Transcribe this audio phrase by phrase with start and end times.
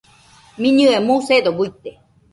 [0.61, 1.91] Miñɨe musedo guite